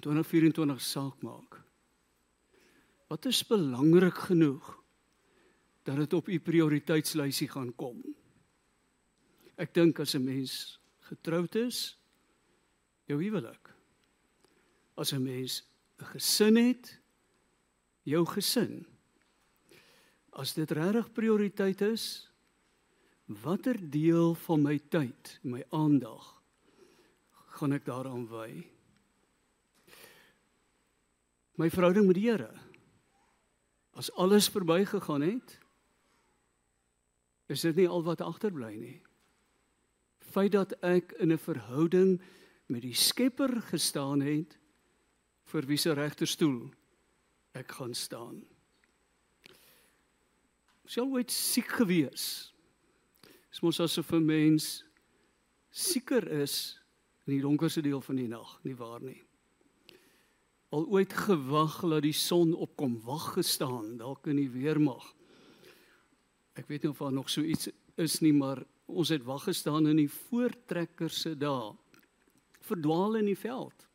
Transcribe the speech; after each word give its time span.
2024 0.00 0.80
saak 0.80 1.22
maak. 1.22 1.60
Wat 3.06 3.26
is 3.26 3.46
belangrik 3.46 4.18
genoeg 4.28 4.66
dat 5.86 5.96
dit 5.96 6.12
op 6.12 6.28
u 6.28 6.38
prioriteitslysie 6.40 7.48
gaan 7.48 7.70
kom? 7.74 8.02
Ek 9.56 9.72
dink 9.74 10.00
as 10.00 10.14
'n 10.14 10.24
mens 10.24 10.80
getroud 11.08 11.54
is, 11.54 11.96
jou 13.06 13.22
huwelik. 13.22 13.74
As 14.96 15.12
'n 15.12 15.22
mens 15.22 15.62
'n 15.98 16.04
gesin 16.04 16.56
het, 16.56 17.00
jou 18.02 18.26
gesin. 18.26 18.86
As 20.32 20.54
dit 20.54 20.70
regtig 20.70 21.12
prioriteit 21.12 21.80
is, 21.80 22.30
watter 23.26 23.90
deel 23.90 24.34
van 24.34 24.62
my 24.62 24.78
tyd, 24.78 25.38
my 25.42 25.64
aandag 25.70 26.36
gaan 27.56 27.72
ek 27.72 27.86
daaraan 27.88 28.26
wy? 28.28 28.75
My 31.56 31.70
verhouding 31.72 32.06
met 32.06 32.18
die 32.18 32.28
Here. 32.28 32.52
As 33.96 34.12
alles 34.12 34.48
verbygegaan 34.52 35.24
het, 35.24 35.58
is 37.48 37.62
dit 37.64 37.76
nie 37.76 37.88
al 37.88 38.02
wat 38.04 38.20
agterbly 38.20 38.74
nie. 38.76 38.98
Feit 40.20 40.52
dat 40.52 40.74
ek 40.84 41.14
in 41.22 41.32
'n 41.32 41.38
verhouding 41.38 42.20
met 42.66 42.82
die 42.82 42.94
Skepper 42.94 43.62
gestaan 43.70 44.20
het 44.20 44.58
vir 45.44 45.66
wie 45.66 45.76
se 45.76 45.92
regterstoel 45.92 46.72
ek 47.52 47.72
gaan 47.72 47.94
staan. 47.94 48.44
Sou 50.84 51.06
ooit 51.12 51.30
siek 51.30 51.68
gewees. 51.68 52.52
Dis 53.50 53.60
mos 53.60 53.80
asof 53.80 54.12
'n 54.12 54.26
mens 54.26 54.84
sieker 55.70 56.28
is 56.28 56.80
in 57.26 57.32
die 57.32 57.40
donkerste 57.40 57.80
deel 57.80 58.00
van 58.00 58.16
die 58.16 58.28
nag, 58.28 58.60
nie 58.62 58.76
waar 58.76 59.00
nie? 59.02 59.25
Al 60.76 60.84
ooit 60.92 61.12
gewag 61.16 61.78
dat 61.88 62.02
die 62.04 62.12
son 62.12 62.50
opkom, 62.52 62.98
wag 63.06 63.30
gestaan 63.38 63.94
dalk 63.96 64.26
in 64.28 64.36
die 64.36 64.50
weermag. 64.52 65.04
Ek 66.52 66.68
weet 66.68 66.84
nie 66.84 66.90
of 66.90 67.00
daar 67.00 67.14
nog 67.16 67.30
so 67.32 67.40
iets 67.40 67.70
is 67.96 68.18
nie, 68.20 68.34
maar 68.36 68.60
ons 68.84 69.08
het 69.14 69.24
wag 69.24 69.46
gestaan 69.48 69.88
in 69.88 70.02
die 70.02 70.10
voortrekker 70.10 71.08
se 71.12 71.32
dae. 71.38 71.70
Verdwaal 72.68 73.16
in 73.22 73.30
die 73.30 73.38
veld. 73.38 73.86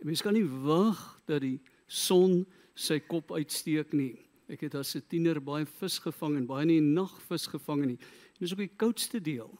Mens 0.00 0.24
kan 0.24 0.36
nie 0.36 0.46
wag 0.64 1.02
dat 1.28 1.44
die 1.44 1.58
son 1.86 2.46
sy 2.72 3.02
kop 3.04 3.34
uitsteek 3.36 3.92
nie. 3.92 4.14
Ek 4.48 4.64
het 4.64 4.78
as 4.80 4.96
'n 4.96 5.04
tiener 5.10 5.40
baie 5.40 5.66
vis 5.66 5.98
gevang 5.98 6.36
en 6.36 6.46
baie 6.46 6.62
in 6.62 6.68
die 6.68 6.80
nag 6.80 7.20
vis 7.28 7.46
gevang 7.46 7.84
nie. 7.84 7.98
En 8.00 8.40
dis 8.40 8.52
ook 8.52 8.64
die 8.64 8.76
koudste 8.78 9.20
deel. 9.20 9.52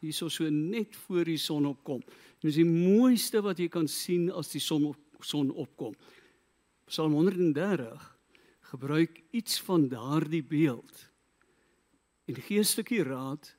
Hierso 0.00 0.28
so 0.28 0.50
net 0.50 0.96
voor 0.96 1.24
die 1.24 1.38
son 1.38 1.66
opkom. 1.66 2.02
En 2.42 2.48
dis 2.48 2.56
die 2.56 2.64
mooiste 2.64 3.40
wat 3.40 3.58
jy 3.58 3.68
kan 3.68 3.86
sien 3.86 4.30
as 4.32 4.50
die 4.50 4.60
son 4.60 4.86
op, 4.86 5.03
son 5.20 5.50
opkom. 5.50 5.94
Psalm 6.84 7.12
130 7.12 8.18
gebruik 8.60 9.22
iets 9.30 9.60
van 9.60 9.88
daardie 9.88 10.44
beeld. 10.44 11.10
En 12.24 12.34
geestelike 12.34 13.02
raad 13.02 13.56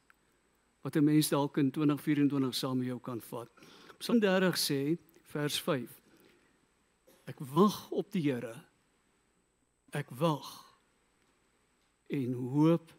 wat 0.81 0.95
'n 0.95 1.03
mens 1.03 1.29
dalk 1.29 1.57
in 1.57 1.71
2024 1.71 2.55
saam 2.55 2.77
met 2.77 2.87
jou 2.87 2.99
kan 2.99 3.21
vat. 3.21 3.49
Psalm 3.97 4.19
30 4.19 4.57
sê 4.57 4.97
vers 5.21 5.59
5 5.61 6.01
Ek 7.25 7.39
wag 7.39 7.89
op 7.89 8.11
die 8.11 8.21
Here. 8.21 8.53
Ek 9.91 10.09
wag 10.09 10.77
en 12.07 12.33
hoop 12.33 12.91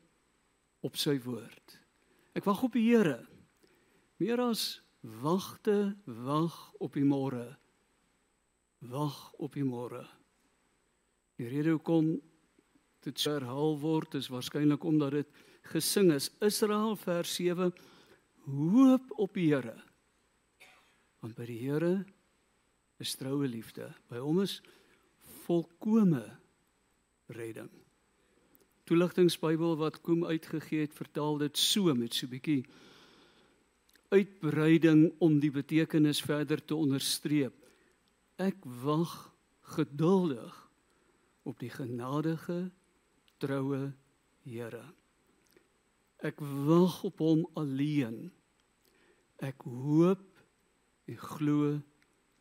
op 0.81 0.97
sy 0.97 1.21
woord. 1.23 1.79
Ek 2.35 2.45
wag 2.45 2.63
op 2.67 2.73
die 2.73 2.89
Here. 2.89 3.27
Meer 4.19 4.41
as 4.41 4.83
wagte, 5.23 5.95
wag 6.05 6.57
op 6.83 6.99
die 6.99 7.05
môre. 7.07 7.55
Wag 8.91 9.33
op 9.43 9.57
die 9.57 9.65
môre. 9.67 10.05
Die 11.37 11.49
rede 11.51 11.75
hoekom 11.75 12.15
dit 13.07 13.25
herhaal 13.27 13.77
word 13.81 14.15
is 14.19 14.31
waarskynlik 14.31 14.85
omdat 14.87 15.19
dit 15.21 15.43
gesing 15.73 16.13
is. 16.15 16.31
Israel 16.45 16.97
vers 17.01 17.35
7 17.39 17.73
hoop 18.47 19.13
op 19.19 19.35
die 19.35 19.49
Here. 19.51 19.75
Want 21.21 21.35
by 21.39 21.47
die 21.49 21.59
Here 21.65 22.05
is 23.03 23.15
troue 23.19 23.49
liefde. 23.51 23.91
By 24.11 24.23
hom 24.23 24.41
is 24.45 24.61
volkome 25.47 26.25
redding. 27.35 27.71
Toeligtingsbybel 28.87 29.77
wat 29.81 30.01
Koem 30.07 30.25
uitgegee 30.25 30.85
het, 30.87 30.95
vertaal 30.95 31.41
dit 31.43 31.59
so 31.59 31.95
met 31.95 32.15
so 32.15 32.27
'n 32.27 32.31
bietjie 32.31 32.65
uitbreiding 34.15 35.13
om 35.19 35.41
die 35.41 35.51
betekenis 35.51 36.23
verder 36.23 36.65
te 36.65 36.75
onderstreep. 36.75 37.66
Ek 38.37 38.59
wag 38.85 39.13
geduldig 39.77 40.57
op 41.49 41.57
die 41.61 41.71
genadige 41.73 42.67
troue 43.41 43.95
Here. 44.47 44.85
Ek 46.23 46.39
wag 46.39 47.01
op 47.09 47.19
hom 47.19 47.41
alleen. 47.59 48.29
Ek 49.43 49.65
hoop 49.67 50.23
en 51.11 51.19
glo 51.19 51.73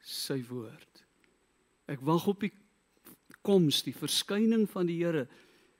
sy 0.06 0.38
woord. 0.46 1.02
Ek 1.90 2.04
wag 2.06 2.28
op 2.30 2.44
die 2.46 2.52
koms, 3.46 3.82
die 3.88 3.96
verskyning 3.96 4.68
van 4.70 4.90
die 4.90 5.00
Here 5.02 5.26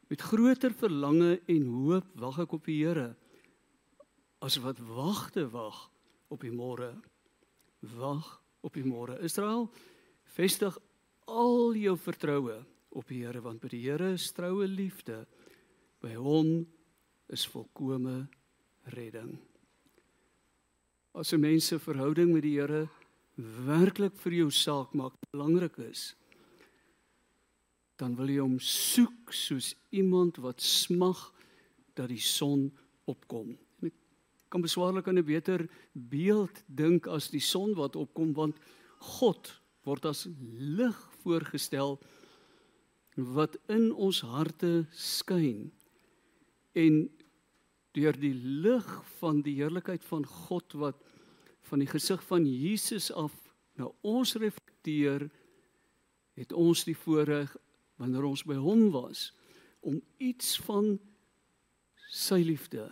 met 0.10 0.22
groter 0.22 0.74
verlange 0.74 1.40
en 1.50 1.68
hoop 1.70 2.10
wag 2.22 2.40
ek 2.46 2.56
op 2.58 2.66
die 2.70 2.80
Here 2.82 3.12
as 4.46 4.60
wat 4.62 4.80
wagte 4.86 5.48
wag 5.50 5.78
op 6.30 6.42
die 6.46 6.54
môre. 6.54 6.92
Wag 7.96 8.28
op 8.66 8.74
die 8.78 8.86
môre. 8.86 9.18
Israel, 9.26 9.70
vestig 10.36 10.78
al 11.32 11.76
jou 11.80 11.96
vertroue 11.98 12.60
op 12.96 13.08
die 13.08 13.24
Here 13.24 13.42
want 13.42 13.62
by 13.64 13.72
die 13.72 13.84
Here 13.86 14.14
is 14.16 14.32
troue 14.36 14.68
liefde. 14.68 15.24
By 16.04 16.16
hom 16.20 16.66
is 17.32 17.48
volkomme 17.48 18.28
redding. 18.96 19.38
As 21.16 21.34
'n 21.34 21.40
mens 21.40 21.68
se 21.68 21.80
verhouding 21.80 22.34
met 22.34 22.44
die 22.44 22.60
Here 22.60 22.90
werklik 23.38 24.16
vir 24.18 24.34
jou 24.34 24.52
saak 24.52 24.94
maak 24.94 25.14
belangrik 25.32 25.80
is 25.80 26.16
dan 28.00 28.16
wil 28.16 28.30
jy 28.30 28.42
hom 28.44 28.58
soek 28.60 29.32
soos 29.34 29.74
iemand 29.96 30.40
wat 30.44 30.64
smag 30.64 31.20
dat 31.96 32.10
die 32.12 32.20
son 32.20 32.68
opkom. 33.08 33.54
En 33.80 33.88
ek 33.88 34.50
kan 34.52 34.64
beswaarlik 34.64 35.08
aan 35.08 35.20
'n 35.20 35.26
beter 35.26 35.70
beeld 35.94 36.64
dink 36.68 37.08
as 37.08 37.30
die 37.30 37.44
son 37.44 37.74
wat 37.76 37.96
opkom 37.96 38.34
want 38.34 38.60
God 39.00 39.62
word 39.86 40.06
as 40.10 40.26
lig 40.58 40.98
voorgestel 41.24 41.98
wat 43.16 43.58
in 43.72 43.92
ons 43.94 44.22
harte 44.28 44.86
skyn 44.92 45.70
en 46.76 47.06
deur 47.96 48.18
die 48.20 48.36
lig 48.36 48.88
van 49.22 49.40
die 49.46 49.56
heerlikheid 49.62 50.04
van 50.04 50.26
God 50.28 50.76
wat 50.82 51.00
van 51.70 51.82
die 51.82 51.90
gesig 51.90 52.22
van 52.28 52.46
Jesus 52.46 53.08
af 53.16 53.34
na 53.80 53.88
ons 54.06 54.36
reflekteer 54.42 55.30
het 56.36 56.52
ons 56.54 56.84
die 56.86 56.98
voorreg 56.98 57.56
wanneer 58.02 58.28
ons 58.28 58.44
by 58.48 58.58
hom 58.60 58.90
was 58.94 59.30
om 59.86 60.02
iets 60.20 60.56
van 60.66 60.96
sy 62.12 62.42
liefde, 62.46 62.88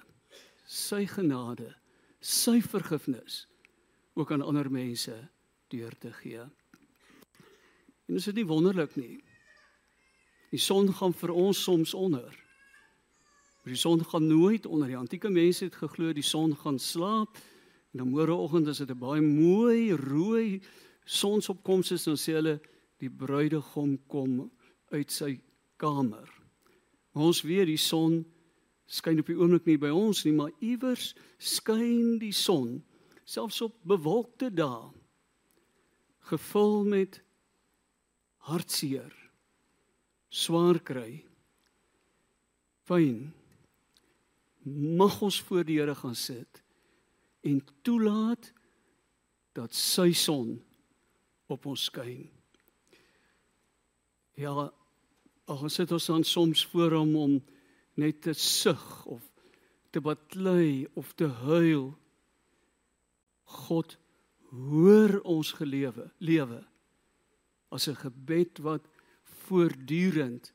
sy 0.65 1.03
genade, 1.09 1.71
sy 2.23 2.59
vergifnis 2.63 3.43
ook 4.17 4.31
aan 4.31 4.45
ander 4.45 4.69
mense 4.71 5.15
deur 5.73 5.95
te 5.99 6.11
gee. 6.21 6.43
En 8.07 8.15
is 8.15 8.25
dit 8.29 8.35
nie 8.35 8.47
wonderlik 8.47 8.95
nie? 8.95 9.23
Die 10.51 10.61
son 10.61 10.93
gaan 10.93 11.13
vir 11.13 11.31
ons 11.31 11.63
soms 11.63 11.93
onder. 11.93 12.29
Die 13.63 13.79
son 13.79 14.03
gaan 14.05 14.27
nooit 14.27 14.65
onder. 14.65 14.87
Die 14.87 14.97
antieke 14.97 15.29
mense 15.29 15.65
het 15.65 15.75
geglo 15.75 16.13
die 16.13 16.25
son 16.25 16.55
gaan 16.55 16.79
slaap 16.79 17.37
En 17.93 17.99
dan 17.99 18.09
môreoggend 18.09 18.67
as 18.67 18.79
dit 18.81 18.89
'n 18.89 18.97
baie 18.97 19.21
mooi 19.21 19.93
rooi 19.93 20.61
sonsopkoms 21.05 21.91
is, 21.91 22.03
dan 22.03 22.17
sê 22.17 22.33
hulle 22.33 22.61
die 22.97 23.09
bruidegom 23.09 24.07
kom 24.07 24.51
uit 24.89 25.11
sy 25.11 25.41
kamer. 25.77 26.29
Maar 27.11 27.23
ons 27.23 27.41
weet 27.41 27.65
die 27.65 27.77
son 27.77 28.25
skyn 28.85 29.19
op 29.19 29.27
die 29.27 29.37
oomblik 29.37 29.65
nie 29.65 29.77
by 29.77 29.89
ons 29.89 30.25
nie, 30.25 30.33
maar 30.33 30.51
iewers 30.59 31.13
skyn 31.37 32.17
die 32.19 32.31
son, 32.31 32.83
selfs 33.25 33.61
op 33.61 33.77
bewolkte 33.85 34.49
dae, 34.49 34.89
gevul 36.19 36.83
met 36.83 37.21
hartseer, 38.47 39.13
swaar 40.33 40.79
kry. 40.83 41.23
Fyn. 42.87 43.31
Mag 44.99 45.19
ons 45.23 45.39
voor 45.47 45.65
die 45.67 45.79
Here 45.79 45.95
gaan 45.95 46.15
sit 46.15 46.61
en 47.43 47.59
toelaat 47.83 48.51
dat 49.55 49.75
sy 49.75 50.11
son 50.15 50.55
op 51.51 51.67
ons 51.69 51.89
skyn. 51.89 52.23
Ja, 54.39 54.71
ons 55.51 55.75
sit 55.75 55.91
ons 55.91 56.07
dan 56.09 56.23
soms 56.25 56.63
voor 56.71 56.95
hom 56.97 57.11
om 57.19 57.35
net 57.99 58.23
te 58.25 58.33
sug 58.33 59.03
of 59.05 59.23
te 59.93 60.01
baklei 60.01 60.87
of 60.97 61.11
te 61.19 61.27
huil. 61.43 61.91
God 63.67 63.97
hoor 64.49 65.19
ons 65.27 65.51
gelewe 65.59 66.07
lewe 66.23 66.63
as 67.73 67.87
'n 67.89 67.95
gebed 67.95 68.61
wat 68.61 68.87
voortdurend 69.23 70.53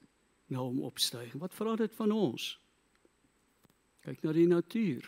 na 0.48 0.58
hom 0.58 0.80
opstyg. 0.82 1.32
Wat 1.32 1.54
vra 1.54 1.76
dit 1.76 1.94
van 1.94 2.12
ons? 2.12 2.58
Kyk 4.00 4.22
na 4.22 4.32
die 4.32 4.46
natuur. 4.46 5.04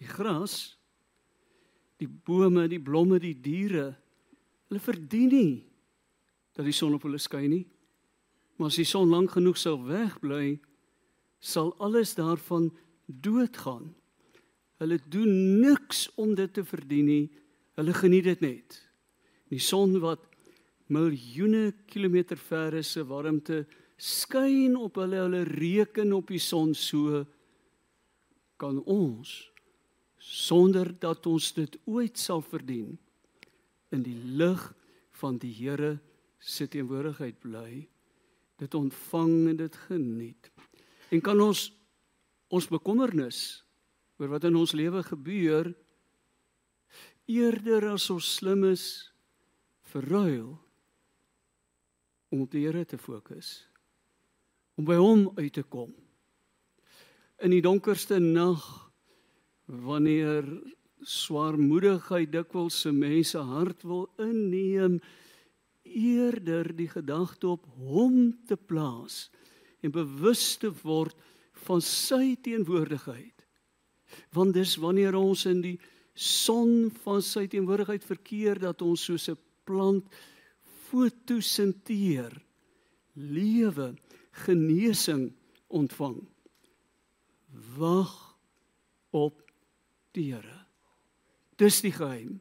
Die 0.00 0.08
gras, 0.08 0.78
die 2.00 2.08
bome, 2.08 2.68
die 2.68 2.80
blomme, 2.80 3.18
die 3.20 3.36
diere, 3.36 3.98
hulle 4.68 4.80
verdien 4.80 5.28
nie 5.28 5.66
dat 6.56 6.64
die 6.64 6.74
son 6.76 6.94
op 6.96 7.04
hulle 7.06 7.18
skyn 7.20 7.50
nie. 7.50 7.66
Maar 8.56 8.68
as 8.72 8.78
die 8.80 8.88
son 8.88 9.08
lank 9.08 9.30
genoeg 9.36 9.58
sou 9.58 9.76
wegbly, 9.86 10.58
sal 11.40 11.72
alles 11.80 12.14
daarvan 12.14 12.70
doodgaan. 13.06 13.94
Hulle 14.80 14.98
doen 15.08 15.60
niks 15.60 16.08
om 16.20 16.34
dit 16.34 16.52
te 16.52 16.64
verdien 16.64 17.08
nie. 17.08 17.26
Hulle 17.76 17.94
geniet 17.96 18.24
dit 18.24 18.44
net. 18.44 18.76
Die 19.48 19.60
son 19.60 19.96
wat 20.00 20.29
miljoene 20.90 21.70
kilometer 21.90 22.38
ver 22.38 22.76
is 22.80 22.92
se 22.94 23.04
warmte 23.06 23.64
skyn 24.00 24.76
op 24.80 24.98
hulle, 25.00 25.20
hulle 25.24 25.44
reken 25.48 26.12
op 26.16 26.32
die 26.32 26.40
son 26.42 26.74
so 26.74 27.24
kan 28.60 28.80
ons 28.84 29.50
sonder 30.20 30.92
dat 31.00 31.26
ons 31.26 31.52
dit 31.56 31.78
ooit 31.88 32.18
sal 32.20 32.42
verdien 32.44 32.98
in 33.94 34.04
die 34.04 34.18
lig 34.36 34.60
van 35.20 35.38
die 35.40 35.52
Here 35.52 35.96
se 36.40 36.68
teenwoordigheid 36.68 37.40
bly 37.40 37.86
dit 38.60 38.74
ontvang 38.74 39.48
en 39.48 39.56
dit 39.56 39.76
geniet. 39.88 40.50
En 41.08 41.20
kan 41.24 41.40
ons 41.40 41.70
ons 42.50 42.66
bekommernis 42.66 43.62
oor 44.18 44.32
wat 44.34 44.44
in 44.48 44.58
ons 44.58 44.74
lewe 44.76 45.00
gebeur 45.06 45.70
eerder 47.30 47.86
as 47.92 48.08
ons 48.10 48.26
slim 48.40 48.66
is 48.68 48.84
verruil 49.92 50.58
om 52.30 52.44
op 52.46 52.50
die 52.50 52.64
Here 52.66 52.84
te 52.84 52.98
fokus 52.98 53.66
om 54.78 54.86
by 54.88 54.96
hom 54.96 55.28
uit 55.36 55.52
te 55.52 55.62
kom 55.62 55.92
in 57.44 57.54
die 57.54 57.64
donkerste 57.64 58.18
nag 58.20 58.62
wanneer 59.66 60.46
swaarmoedigheid 61.06 62.32
dikwels 62.32 62.82
se 62.84 62.92
mense 62.92 63.38
hart 63.38 63.84
wil 63.88 64.08
inneem 64.20 64.98
eerder 65.82 66.68
die 66.76 66.88
gedagte 66.90 67.48
op 67.56 67.64
hom 67.80 68.32
te 68.46 68.56
plaas 68.56 69.28
en 69.80 69.94
bewus 69.94 70.56
te 70.60 70.70
word 70.82 71.16
van 71.66 71.80
sy 71.84 72.36
teenwoordigheid. 72.44 73.46
Want 74.34 74.54
dis 74.54 74.76
wanneer 74.80 75.16
ons 75.16 75.46
in 75.48 75.62
die 75.64 75.78
son 76.14 76.90
van 77.04 77.22
sy 77.24 77.46
teenwoordigheid 77.48 78.04
verkeer 78.04 78.60
dat 78.60 78.82
ons 78.82 79.04
soos 79.08 79.28
'n 79.30 79.38
plant 79.64 80.04
fotosinteer, 80.90 82.34
lewe, 83.14 83.94
genesing 84.44 85.30
ontvang. 85.70 86.18
Wag 87.76 88.12
op 89.10 89.42
die 90.14 90.30
Here. 90.32 90.58
Dis 91.60 91.80
die 91.84 91.92
geheim. 91.94 92.38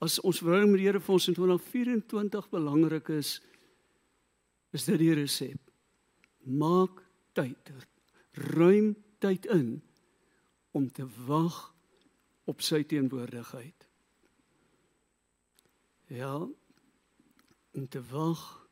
As 0.00 0.20
ons 0.24 0.40
verhouding 0.40 0.72
met 0.72 0.80
die 0.80 0.88
Here 0.88 1.02
vir 1.02 1.16
ons 1.16 1.28
in 1.28 1.36
2024 1.36 2.48
belangrik 2.52 3.10
is, 3.16 3.38
is 4.72 4.86
dit 4.86 5.00
die 5.02 5.12
resep. 5.18 5.60
Maak 6.46 7.02
tyd. 7.36 7.72
Ruim 8.54 8.94
tyd 9.20 9.48
in 9.52 9.80
om 10.76 10.86
te 10.94 11.04
wag 11.26 11.58
op 12.48 12.62
sy 12.64 12.82
teenwoordigheid. 12.86 13.86
Ja, 16.10 16.34
om 17.76 17.88
te 17.88 18.02
wag 18.10 18.68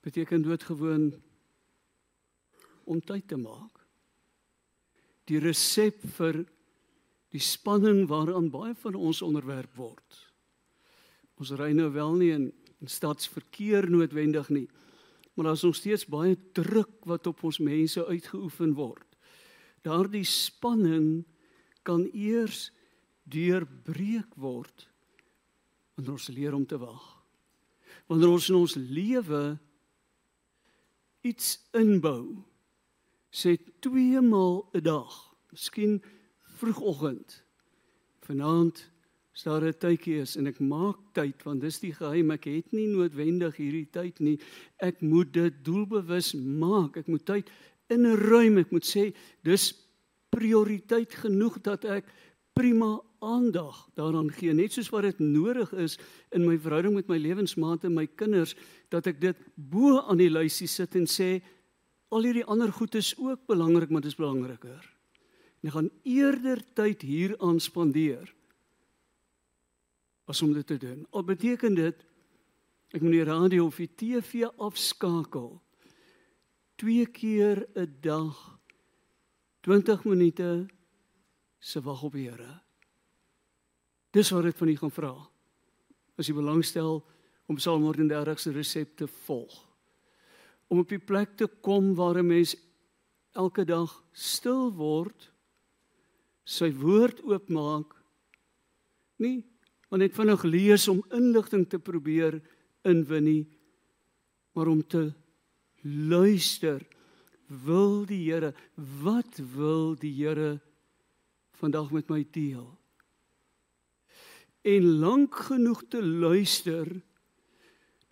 beteken 0.00 0.42
doodgewoon 0.42 1.12
om 2.84 3.00
tyd 3.00 3.28
te 3.28 3.36
maak. 3.38 3.76
Die 5.30 5.38
resep 5.38 6.02
vir 6.16 6.42
die 7.30 7.42
spanning 7.42 8.06
waaraan 8.10 8.50
baie 8.50 8.74
van 8.82 8.96
ons 8.98 9.22
onderwerp 9.22 9.74
word. 9.78 10.18
Ons 11.40 11.54
ry 11.56 11.70
nou 11.76 11.88
wel 11.94 12.16
nie 12.18 12.30
in, 12.34 12.48
in 12.82 12.90
stadsverkeer 12.90 13.86
noodwendig 13.90 14.50
nie, 14.50 14.66
maar 15.34 15.50
daar's 15.50 15.64
nog 15.64 15.78
steeds 15.78 16.08
baie 16.10 16.34
druk 16.56 17.06
wat 17.08 17.28
op 17.30 17.44
ons 17.46 17.60
mense 17.62 18.02
uitgeoefen 18.06 18.74
word. 18.76 19.06
Daardie 19.86 20.26
spanning 20.26 21.22
kan 21.86 22.04
eers 22.12 22.68
deurbreek 23.30 24.34
word 24.36 24.88
wanneer 25.94 26.16
ons 26.16 26.28
leer 26.34 26.56
om 26.56 26.66
te 26.66 26.78
wag. 26.80 27.19
Wanneer 28.10 28.32
ons 28.34 28.48
in 28.50 28.58
ons 28.58 28.72
lewe 28.74 29.42
iets 31.22 31.52
inbou, 31.78 32.40
sê 33.30 33.54
twee 33.78 34.18
maal 34.20 34.66
'n 34.74 34.82
dag, 34.82 35.12
miskien 35.54 36.00
vroegoggend, 36.58 37.44
vanaand 38.26 38.82
as 39.34 39.46
daar 39.46 39.62
'n 39.62 39.78
tydjie 39.78 40.20
is 40.20 40.36
en 40.36 40.46
ek 40.46 40.58
maak 40.58 40.98
tyd 41.14 41.42
want 41.44 41.60
dis 41.60 41.78
die 41.78 41.92
geheim 41.94 42.30
ek 42.30 42.44
het 42.44 42.72
nie 42.72 42.88
noodwendig 42.90 43.56
hierdie 43.56 43.90
tyd 43.90 44.18
nie. 44.20 44.40
Ek 44.78 45.00
moet 45.00 45.32
dit 45.32 45.54
doelbewus 45.64 46.34
maak. 46.34 46.96
Ek 46.96 47.06
moet 47.06 47.24
tyd 47.24 47.50
in 47.88 48.06
'n 48.06 48.16
ruim 48.16 48.58
ek 48.58 48.72
moet 48.72 48.84
sê 48.84 49.14
dis 49.44 49.72
prioriteit 50.30 51.14
genoeg 51.14 51.60
dat 51.62 51.84
ek 51.84 52.04
prima 52.52 53.00
aandag 53.20 53.88
daaraan 53.94 54.30
gee 54.32 54.52
net 54.56 54.72
soos 54.72 54.90
wat 54.90 55.08
dit 55.08 55.18
nodig 55.18 55.72
is 55.72 55.98
in 56.32 56.46
my 56.46 56.56
verhouding 56.58 56.94
met 56.94 57.08
my 57.08 57.18
lewensmaat 57.20 57.84
en 57.84 57.94
my 57.94 58.06
kinders 58.06 58.56
dat 58.88 59.06
ek 59.06 59.20
dit 59.20 59.36
bo 59.54 60.00
aan 60.00 60.20
die 60.20 60.32
lysie 60.32 60.68
sit 60.68 60.96
en 60.96 61.06
sê 61.06 61.40
al 62.10 62.26
hierdie 62.26 62.46
ander 62.46 62.72
goed 62.72 62.94
is 62.94 63.14
ook 63.18 63.46
belangrik 63.46 63.90
maar 63.90 64.02
dit 64.02 64.12
is 64.12 64.18
belangriker 64.18 64.82
en 65.60 65.68
ek 65.68 65.76
gaan 65.76 65.90
eerder 66.08 66.62
tyd 66.74 67.02
hier 67.04 67.36
aan 67.44 67.60
spandeer 67.60 68.32
as 70.30 70.42
om 70.42 70.52
dit 70.54 70.66
te 70.66 70.78
doen. 70.78 71.06
Al 71.10 71.26
beteken 71.26 71.74
dit 71.74 72.06
ek 72.90 73.02
moet 73.02 73.18
die 73.18 73.26
radio 73.26 73.66
of 73.68 73.78
die 73.78 73.90
TV 73.94 74.48
afskakel 74.58 75.60
twee 76.80 77.06
keer 77.06 77.66
'n 77.76 77.96
dag 78.02 78.36
20 79.66 80.04
minute 80.04 80.66
se 81.60 81.80
wag 81.84 82.02
op 82.02 82.16
die 82.16 82.28
Here. 82.28 82.60
Dis 84.10 84.32
wat 84.34 84.48
dit 84.48 84.56
van 84.56 84.68
u 84.68 84.76
gaan 84.76 84.94
vra. 84.94 85.12
As 86.18 86.26
jy 86.26 86.34
belangstel 86.34 86.98
om 87.46 87.58
Psalm 87.60 87.84
130 87.86 88.40
se 88.40 88.52
resep 88.54 88.96
te 88.96 89.06
volg. 89.26 89.54
Om 90.70 90.82
op 90.82 90.88
die 90.90 91.02
plek 91.02 91.36
te 91.36 91.46
kom 91.46 91.94
waar 91.94 92.18
'n 92.18 92.26
mens 92.26 92.56
elke 93.32 93.64
dag 93.64 93.90
stil 94.12 94.72
word, 94.72 95.30
sy 96.44 96.72
woord 96.72 97.22
oopmaak, 97.22 97.94
nie 99.20 99.44
maar 99.90 99.98
net 100.04 100.14
vinnig 100.14 100.42
lees 100.46 100.86
om 100.88 101.02
inligting 101.14 101.66
te 101.68 101.78
probeer 101.82 102.38
inwin 102.86 103.26
nie 103.26 103.42
maar 104.54 104.70
om 104.70 104.82
te 104.86 105.10
luister 105.82 106.82
wil 107.66 108.04
die 108.06 108.22
Here 108.28 108.52
wat 109.02 109.40
wil 109.54 109.96
die 109.98 110.12
Here 110.14 110.60
vandag 111.60 111.92
met 111.94 112.08
my 112.12 112.24
deel 112.32 112.68
en 114.66 114.88
lank 115.00 115.36
genoeg 115.48 115.84
te 115.88 116.02
luister 116.04 116.88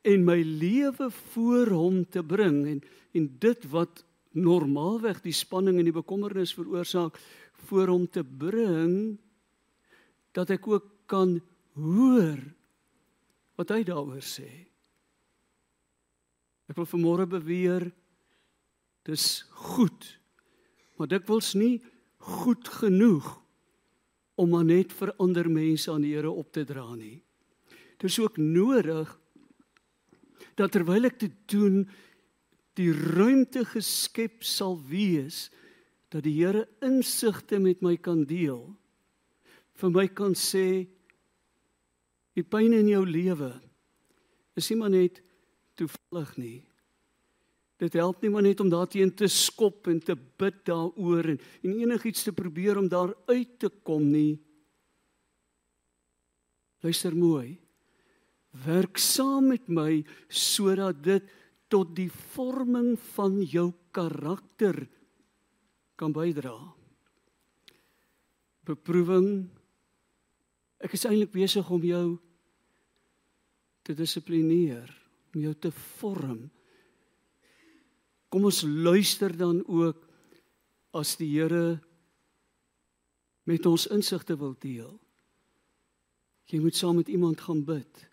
en 0.08 0.24
my 0.24 0.38
lewe 0.42 1.10
voor 1.32 1.72
hom 1.76 2.04
te 2.08 2.22
bring 2.24 2.62
en 2.66 2.80
en 3.16 3.26
dit 3.40 3.64
wat 3.72 4.04
normaalweg 4.36 5.20
die 5.24 5.34
spanning 5.34 5.78
en 5.80 5.88
die 5.88 5.96
bekommernis 5.96 6.54
veroorsaak 6.56 7.16
voor 7.68 7.90
hom 7.92 8.06
te 8.06 8.22
bring 8.22 9.18
dat 10.36 10.52
ek 10.54 10.68
ook 10.68 10.86
kan 11.10 11.38
hoor 11.78 12.38
wat 13.58 13.72
hy 13.74 13.80
daaroor 13.86 14.22
sê. 14.22 14.46
Ek 16.68 16.76
wil 16.78 16.86
vanmôre 16.86 17.26
beweer 17.26 17.88
dis 19.08 19.40
goed. 19.66 20.04
Maar 21.00 21.10
dit 21.16 21.30
wils 21.30 21.54
nie 21.58 21.78
goed 22.28 22.68
genoeg 22.80 23.28
om 24.38 24.52
maar 24.52 24.66
net 24.68 24.92
vir 24.94 25.14
ander 25.18 25.48
mense 25.50 25.90
aan 25.90 26.04
die 26.04 26.14
Here 26.14 26.30
op 26.30 26.52
te 26.54 26.64
dra 26.68 26.86
nie. 26.94 27.18
Dis 27.98 28.18
ook 28.22 28.36
nodig 28.38 29.10
dat 30.58 30.72
terwyl 30.74 31.08
ek 31.08 31.18
dit 31.22 31.34
doen 31.50 31.82
die 32.78 32.92
ruimte 32.92 33.64
geskep 33.66 34.44
sal 34.46 34.78
wees 34.90 35.48
dat 36.12 36.22
die 36.26 36.36
Here 36.38 36.68
insigte 36.84 37.58
met 37.58 37.82
my 37.82 37.96
kan 37.96 38.22
deel. 38.28 38.68
Vir 39.78 39.90
my 39.94 40.06
kan 40.10 40.36
sê 40.38 40.86
Die 42.38 42.46
pyn 42.46 42.70
in 42.76 42.86
jou 42.86 43.02
lewe 43.02 43.50
is 44.58 44.68
nie 44.70 44.78
maar 44.78 44.92
net 44.94 45.16
toevallig 45.78 46.36
nie. 46.38 46.58
Dit 47.78 47.94
help 47.94 48.22
nie 48.22 48.30
maar 48.34 48.42
net 48.42 48.60
om 48.60 48.70
daarteen 48.72 49.12
te 49.14 49.28
skop 49.30 49.86
en 49.90 50.00
te 50.02 50.16
bid 50.16 50.64
daaroor 50.66 51.34
en, 51.34 51.38
en 51.62 51.76
enigiets 51.84 52.26
te 52.26 52.34
probeer 52.34 52.80
om 52.80 52.88
daar 52.90 53.14
uit 53.30 53.58
te 53.62 53.70
kom 53.86 54.08
nie. 54.10 54.40
Luister 56.82 57.14
mooi. 57.14 57.58
Werk 58.64 58.98
saam 58.98 59.52
met 59.52 59.68
my 59.70 60.02
sodat 60.26 61.02
dit 61.04 61.30
tot 61.70 61.94
die 61.94 62.10
vorming 62.34 62.96
van 63.14 63.38
jou 63.44 63.70
karakter 63.94 64.80
kan 65.98 66.14
bydra. 66.14 66.56
Beproewing 68.66 69.48
ek 70.82 70.94
is 70.94 71.06
eintlik 71.06 71.34
besig 71.34 71.70
om 71.74 71.82
jou 71.82 72.06
te 73.86 73.94
dissiplineer, 73.96 74.88
om 75.34 75.42
jou 75.46 75.54
te 75.54 75.70
vorm. 75.98 76.48
Kom 78.28 78.44
ons 78.44 78.62
luister 78.62 79.32
dan 79.36 79.62
ook 79.66 80.04
as 80.96 81.16
die 81.16 81.30
Here 81.32 81.78
met 83.48 83.64
ons 83.66 83.86
insigte 83.92 84.36
wil 84.36 84.54
deel. 84.60 84.92
Jy 86.48 86.60
moet 86.60 86.76
saam 86.76 86.98
met 87.00 87.08
iemand 87.08 87.40
gaan 87.40 87.62
bid. 87.64 88.04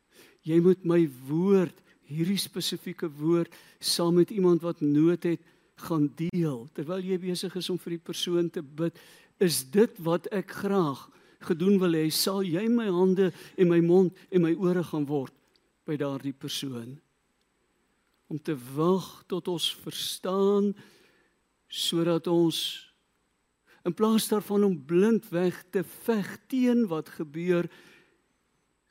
Jy 0.47 0.59
moet 0.63 0.83
my 0.87 1.01
woord, 1.27 1.75
hierdie 2.07 2.39
spesifieke 2.39 3.09
woord, 3.19 3.51
saam 3.79 4.19
met 4.19 4.31
iemand 4.31 4.63
wat 4.63 4.83
nood 4.83 5.23
het, 5.27 5.43
gaan 5.83 6.07
deel 6.15 6.61
terwyl 6.71 7.03
jy 7.03 7.17
besig 7.19 7.55
is 7.59 7.67
om 7.71 7.79
vir 7.81 7.97
die 7.97 8.05
persoon 8.07 8.47
te 8.47 8.63
bid. 8.63 8.95
Is 9.43 9.63
dit 9.67 9.97
wat 10.03 10.29
ek 10.31 10.53
graag 10.63 11.01
gedoen 11.43 11.79
wil 11.81 11.97
hê? 11.97 12.07
Sal 12.07 12.45
jy 12.47 12.63
my 12.71 12.87
hande 12.87 13.33
en 13.59 13.71
my 13.71 13.81
mond 13.83 14.15
en 14.31 14.45
my 14.45 14.53
ore 14.55 14.85
gaan 14.87 15.07
word 15.09 15.35
by 15.83 15.97
daardie 15.99 16.35
persoon? 16.35 16.95
Om 18.27 18.41
te 18.41 18.55
wag 18.75 19.23
tot 19.27 19.47
ons 19.47 19.67
verstaan 19.83 20.73
sodat 21.67 22.27
ons 22.27 22.59
in 23.85 23.93
plaas 23.93 24.27
daarvan 24.31 24.63
om 24.65 24.77
blindweg 24.85 25.57
te 25.69 25.83
veg 25.83 26.29
teen 26.49 26.87
wat 26.89 27.11
gebeur 27.17 27.69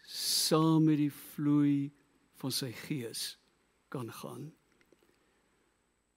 saam 0.07 0.85
met 0.87 1.01
die 1.01 1.13
vloei 1.13 1.91
van 2.39 2.55
sy 2.55 2.71
gees 2.85 3.35
kan 3.91 4.13
gaan. 4.13 4.53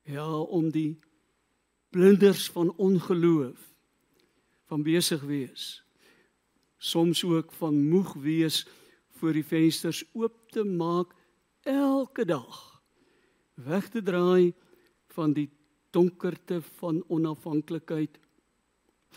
Ja, 0.06 0.28
om 0.28 0.70
die 0.72 1.00
blinders 1.90 2.50
van 2.54 2.70
ongeloof 2.76 3.60
van 4.68 4.84
besig 4.84 5.24
wees 5.26 5.68
soms 6.78 7.24
ook 7.24 7.52
van 7.52 7.88
moeg 7.90 8.14
wees 8.14 8.68
voor 9.18 9.34
die 9.34 9.46
vensters 9.46 10.04
oop 10.14 10.52
te 10.52 10.64
maak 10.64 11.16
elke 11.62 12.26
dag 12.26 12.67
weg 13.66 13.90
te 13.90 14.02
draai 14.02 14.54
van 15.16 15.34
die 15.34 15.50
donkerte 15.96 16.62
van 16.78 17.02
onafhanklikheid 17.08 18.20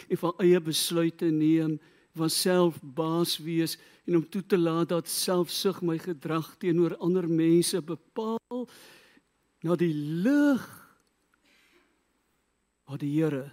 en 0.09 0.21
van 0.21 0.37
eie 0.41 0.61
besluite 0.65 1.29
neem 1.35 1.79
van 2.17 2.31
self 2.33 2.81
baas 2.83 3.37
wees 3.45 3.77
en 4.07 4.17
om 4.17 4.27
toe 4.27 4.43
te 4.43 4.59
laat 4.59 4.91
dat 4.91 5.09
selfsug 5.09 5.83
my 5.87 5.99
gedrag 6.01 6.55
teenoor 6.63 6.97
ander 6.99 7.29
mense 7.29 7.81
bepaal 7.85 8.67
na 9.63 9.77
die 9.79 9.95
lig 9.95 10.65
wat 12.91 13.03
die 13.05 13.13
Here 13.13 13.51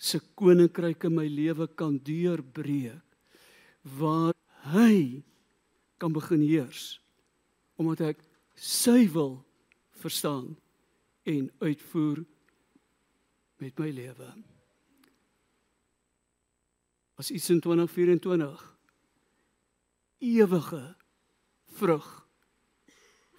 se 0.00 0.20
koninkryk 0.38 1.04
in 1.10 1.18
my 1.18 1.26
lewe 1.28 1.66
kan 1.76 1.98
deurbreek 2.00 3.02
waar 3.98 4.32
hy 4.72 5.20
kan 6.00 6.12
begin 6.12 6.40
heers 6.46 7.00
omdat 7.80 8.14
ek 8.14 8.24
sy 8.56 9.04
wil 9.12 9.40
verstaan 10.00 10.54
en 11.28 11.50
uitvoer 11.60 12.24
met 13.60 13.78
my 13.78 13.90
lewe. 13.92 14.32
As 17.20 17.30
iets 17.30 17.50
in 17.52 17.60
2024 17.60 18.66
ewige 20.20 20.84
vrug 21.76 22.08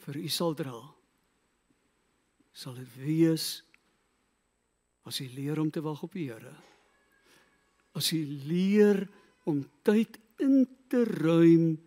vir 0.06 0.18
u 0.18 0.30
sal 0.30 0.54
dra 0.58 0.80
sal 2.52 2.76
dit 2.78 2.96
wees 3.02 3.62
as 5.08 5.22
u 5.22 5.28
leer 5.34 5.60
om 5.60 5.70
te 5.74 5.82
wag 5.82 6.04
op 6.06 6.14
die 6.14 6.28
Here. 6.30 6.54
As 7.98 8.12
u 8.14 8.20
leer 8.48 9.08
om 9.50 9.64
tyd 9.82 10.20
in 10.42 10.68
te 10.92 11.04
ruim 11.06 11.80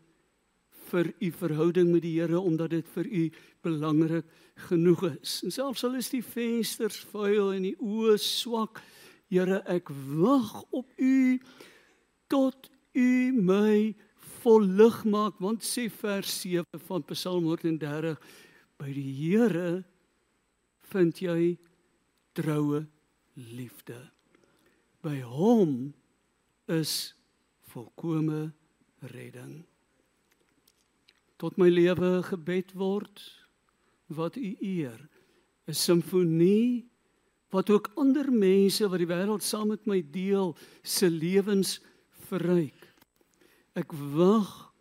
vir 0.90 1.12
u 1.20 1.30
verhouding 1.30 1.92
met 1.92 2.02
die 2.02 2.16
Here 2.18 2.40
omdat 2.40 2.74
dit 2.74 2.88
vir 2.96 3.06
u 3.06 3.22
belangrik 3.64 4.28
genoeg 4.68 5.02
is. 5.14 5.40
En 5.44 5.54
selfs 5.54 5.84
al 5.84 5.96
is 5.98 6.12
die 6.12 6.22
vensters 6.24 7.00
vuil 7.10 7.54
en 7.56 7.70
die 7.70 7.78
oë 7.80 8.18
swak 8.20 8.82
Here 9.32 9.62
ek 9.66 9.88
wag 10.14 10.50
op 10.70 10.90
u 11.00 11.40
tot 12.30 12.68
u 12.94 13.32
my 13.34 13.94
vollig 14.44 15.00
maak 15.10 15.40
want 15.42 15.64
sê 15.66 15.88
vers 15.90 16.30
7 16.44 16.82
van 16.86 17.04
Psalm 17.08 17.48
130 17.48 18.20
by 18.78 18.92
die 18.94 19.10
Here 19.16 19.82
vind 20.92 21.18
jy 21.24 21.56
troue 22.36 22.84
liefde. 23.34 23.98
By 25.02 25.18
hom 25.26 25.94
is 26.70 27.14
volkomme 27.72 28.52
redding. 29.14 29.64
Tot 31.42 31.58
my 31.58 31.66
lewe 31.72 32.20
gebed 32.28 32.76
word 32.78 33.24
wat 34.14 34.36
u 34.36 34.56
eer 34.60 35.00
'n 35.66 35.74
simfonie 35.74 36.88
wat 37.50 37.70
ook 37.70 37.90
ander 37.94 38.32
mense 38.32 38.88
wat 38.88 38.98
die 38.98 39.10
wêreld 39.10 39.42
saam 39.42 39.68
met 39.68 39.86
my 39.86 40.02
deel 40.10 40.56
se 40.82 41.10
lewens 41.10 41.80
verryk. 42.26 42.80
Ek 43.74 43.92
wag 43.92 44.74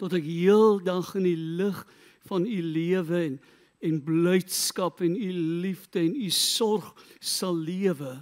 tot 0.00 0.12
ek 0.16 0.24
heeldag 0.24 1.14
in 1.20 1.26
die 1.28 1.36
lig 1.36 1.86
van 2.28 2.46
u 2.46 2.60
lewe 2.62 3.24
en 3.24 3.40
en 3.80 4.02
blydskap 4.04 5.00
en 5.00 5.14
u 5.16 5.32
liefde 5.64 6.02
en 6.04 6.12
u 6.12 6.28
sorg 6.30 6.90
sal 7.16 7.56
lewe. 7.56 8.12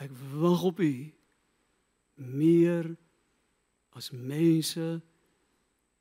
Ek 0.00 0.08
wag 0.40 0.62
op 0.64 0.80
u 0.80 0.94
meer 2.16 2.88
as 3.92 4.08
mense 4.10 4.86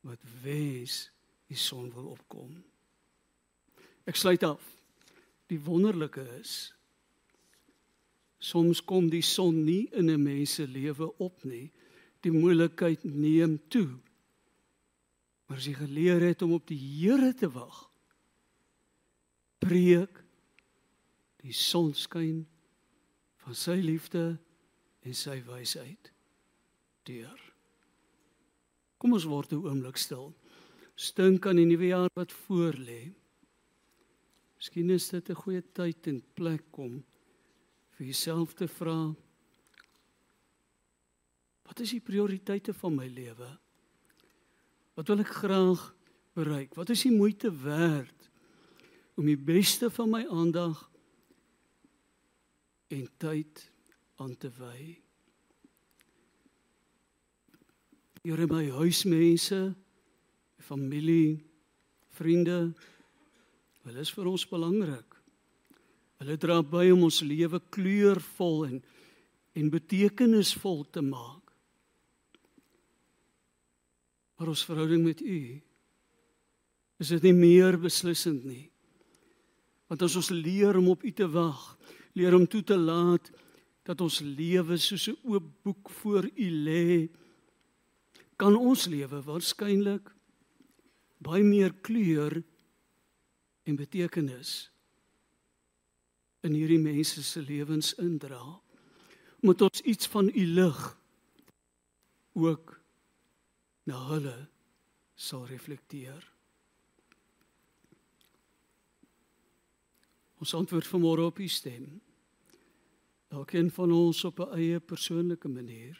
wat 0.08 0.24
wens 0.44 1.10
die 1.52 1.60
son 1.60 1.90
wil 1.92 2.14
opkom. 2.14 2.54
Ek 4.08 4.16
sluit 4.16 4.44
af. 4.48 4.64
Die 5.52 5.60
wonderlike 5.60 6.24
is 6.40 6.72
Soms 8.42 8.80
kom 8.82 9.06
die 9.14 9.22
son 9.22 9.60
nie 9.68 9.86
in 9.94 10.10
'n 10.10 10.24
mens 10.24 10.56
se 10.56 10.66
lewe 10.66 11.14
op 11.18 11.44
nie. 11.44 11.70
Die 12.22 12.32
moeilikheid 12.32 13.04
neem 13.04 13.60
toe. 13.70 14.00
Maar 15.46 15.58
as 15.58 15.66
jy 15.66 15.74
geleer 15.74 16.22
het 16.22 16.42
om 16.42 16.54
op 16.54 16.68
die 16.68 16.78
Here 16.78 17.34
te 17.34 17.50
wag, 17.50 17.92
breek 19.60 20.24
die 21.44 21.54
sonskyn 21.54 22.48
van 23.36 23.56
sy 23.56 23.78
liefde 23.78 24.40
en 25.02 25.14
sy 25.14 25.44
wysheid 25.46 26.12
deur. 27.04 27.54
Kom 28.98 29.14
ons 29.14 29.26
word 29.26 29.52
'n 29.52 29.66
oomblik 29.66 29.98
stil. 29.98 30.34
Stink 31.02 31.48
aan 31.50 31.58
die 31.58 31.66
nuwe 31.66 31.88
jaar 31.90 32.12
wat 32.14 32.34
voorlê. 32.44 33.10
Miskien 34.60 34.90
is 34.94 35.10
dit 35.10 35.30
'n 35.30 35.42
goeie 35.44 35.64
tyd 35.74 36.08
en 36.08 36.22
plek 36.34 36.78
om 36.78 37.04
vir 37.98 38.06
jouself 38.06 38.54
te 38.54 38.68
vra 38.68 39.16
wat 41.72 41.80
is 41.80 41.92
die 41.96 42.04
prioriteite 42.04 42.74
van 42.74 42.96
my 42.96 43.08
lewe? 43.08 43.48
Wat 44.94 45.08
wil 45.08 45.20
ek 45.24 45.32
graag 45.40 45.96
bereik? 46.36 46.76
Wat 46.76 46.90
is 46.90 47.06
die 47.08 47.16
moeite 47.16 47.48
werd 47.64 48.30
om 49.16 49.26
die 49.26 49.40
beste 49.40 49.90
van 49.90 50.10
my 50.12 50.26
aandag 50.28 50.92
en 52.92 53.08
tyd 53.18 53.72
aan 54.20 54.36
te 54.36 54.52
wy? 54.60 55.00
Here 58.22 58.48
my 58.52 58.70
huismense, 58.70 59.74
familie, 60.62 61.40
vriende, 62.18 62.74
hulle 63.86 64.02
is 64.02 64.12
vir 64.14 64.30
ons 64.30 64.46
belangrik. 64.48 65.18
Hulle 66.22 66.38
dra 66.38 66.62
by 66.62 66.92
om 66.94 67.08
ons 67.10 67.22
lewe 67.26 67.60
kleurvol 67.74 68.66
en 68.70 68.82
en 69.52 69.68
betekenisvol 69.68 70.86
te 70.96 71.02
maak. 71.04 71.52
Maar 74.40 74.52
ons 74.54 74.66
verhouding 74.66 75.04
met 75.04 75.22
U 75.22 75.42
is 77.02 77.12
dit 77.12 77.26
nie 77.28 77.36
meer 77.36 77.78
beslissend 77.82 78.46
nie. 78.46 78.70
Want 79.92 80.06
as 80.06 80.16
ons 80.16 80.32
leer 80.32 80.78
om 80.80 80.92
op 80.94 81.04
U 81.04 81.12
te 81.12 81.28
wag, 81.28 81.60
leer 82.16 82.38
om 82.38 82.48
toe 82.48 82.62
te 82.64 82.78
laat 82.78 83.28
dat 83.88 84.02
ons 84.02 84.22
lewe 84.22 84.78
soos 84.78 85.10
'n 85.10 85.18
oop 85.24 85.48
boek 85.64 85.90
voor 86.00 86.26
U 86.26 86.48
lê, 86.68 87.10
kan 88.38 88.56
ons 88.56 88.86
lewe 88.88 89.22
waarskynlik 89.22 90.10
baie 91.22 91.44
meer 91.46 91.74
kleur 91.86 92.40
en 93.70 93.78
betekenis 93.78 94.72
in 96.42 96.56
hierdie 96.58 96.82
mense 96.82 97.22
se 97.24 97.42
lewens 97.46 97.94
indra. 98.02 98.42
Moet 99.46 99.62
ons 99.62 99.82
iets 99.86 100.10
van 100.10 100.30
u 100.34 100.46
lig 100.46 100.82
ook 102.34 102.74
na 103.90 104.00
hulle 104.10 104.38
sal 105.14 105.46
reflekteer. 105.46 106.26
Ons 110.42 110.54
antwoord 110.58 110.90
vanmôre 110.90 111.28
op 111.30 111.38
u 111.38 111.48
stem. 111.48 111.86
Elkeen 113.30 113.70
van 113.72 113.92
ons 113.94 114.24
op 114.26 114.40
'n 114.40 114.58
eie 114.58 114.80
persoonlike 114.80 115.48
manier. 115.48 115.98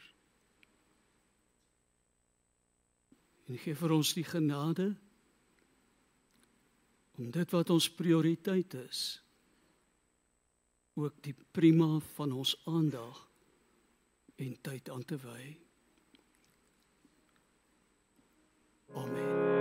En 3.48 3.58
gee 3.58 3.76
vir 3.76 3.92
ons 3.92 4.14
die 4.14 4.24
genade 4.24 4.96
om 7.22 7.30
dit 7.32 7.52
wat 7.54 7.70
ons 7.70 7.90
prioriteit 7.94 8.74
is 8.82 9.02
ook 11.00 11.22
die 11.24 11.36
prima 11.56 12.00
van 12.18 12.34
ons 12.36 12.56
aandag 12.66 13.22
en 14.42 14.58
tyd 14.62 14.90
aan 14.90 15.06
te 15.06 15.22
wy. 15.22 15.58
Amen. 18.94 19.61